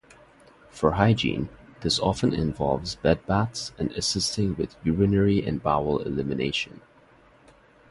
[0.71, 1.49] For hygiene,
[1.81, 6.81] this often involves bed baths and assisting with urinary and bowel elimination.